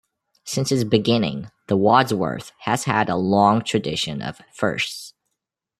[0.45, 5.13] Since its beginning, the Wadsworth has had a long tradition of "firsts".